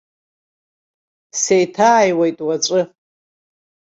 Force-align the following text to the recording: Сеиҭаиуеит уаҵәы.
Сеиҭаиуеит 1.41 2.37
уаҵәы. 2.45 2.81